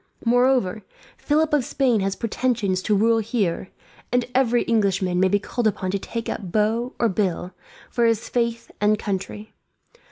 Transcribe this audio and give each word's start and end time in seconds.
Moreover, 0.25 0.81
Philip 1.15 1.53
of 1.53 1.63
Spain 1.63 1.99
has 1.99 2.15
pretensions 2.15 2.81
to 2.81 2.95
rule 2.95 3.19
here; 3.19 3.69
and 4.11 4.25
every 4.33 4.63
Englishman 4.63 5.19
may 5.19 5.27
be 5.27 5.37
called 5.37 5.67
upon 5.67 5.91
to 5.91 5.99
take 5.99 6.27
up 6.27 6.51
bow, 6.51 6.93
or 6.97 7.07
bill, 7.07 7.51
for 7.91 8.05
his 8.07 8.27
faith 8.27 8.71
and 8.81 8.97
country. 8.97 9.53